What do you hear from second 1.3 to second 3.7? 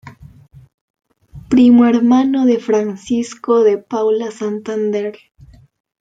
Primo hermano de Francisco